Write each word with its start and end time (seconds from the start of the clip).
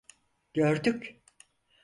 Gördük… 0.53 1.21